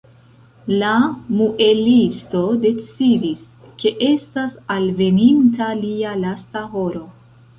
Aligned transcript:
La 0.83 0.93
muelisto 1.39 2.41
decidis, 2.63 3.43
ke 3.83 3.91
estas 4.07 4.57
alveninta 4.79 5.69
lia 5.85 6.15
lasta 6.25 6.67
horo. 6.75 7.07